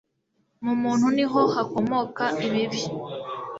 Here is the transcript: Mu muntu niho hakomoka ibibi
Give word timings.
Mu 0.63 0.73
muntu 0.81 1.05
niho 1.15 1.41
hakomoka 1.55 2.23
ibibi 2.45 2.81